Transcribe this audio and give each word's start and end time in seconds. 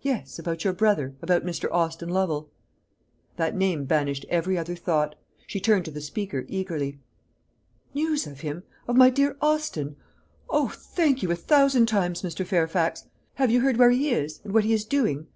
"Yes; 0.00 0.38
about 0.38 0.64
your 0.64 0.72
brother 0.72 1.16
about 1.20 1.44
Mr. 1.44 1.70
Austin 1.70 2.08
Lovel." 2.08 2.48
That 3.36 3.54
name 3.54 3.84
banished 3.84 4.24
every 4.30 4.56
other 4.56 4.74
thought. 4.74 5.16
She 5.46 5.60
turned 5.60 5.84
to 5.84 5.90
the 5.90 6.00
speaker 6.00 6.46
eagerly. 6.48 6.98
"News 7.92 8.26
of 8.26 8.40
him 8.40 8.62
of 8.88 8.96
my 8.96 9.10
dear 9.10 9.36
Austin? 9.42 9.96
O, 10.48 10.68
thank 10.68 11.22
you 11.22 11.30
a 11.30 11.36
thousand 11.36 11.88
times, 11.88 12.22
Mr. 12.22 12.46
Fairfax! 12.46 13.04
Have 13.34 13.50
you 13.50 13.60
heard 13.60 13.76
where 13.76 13.90
he 13.90 14.08
is, 14.10 14.40
and 14.44 14.54
what 14.54 14.64
he 14.64 14.72
is 14.72 14.86
doing? 14.86 15.26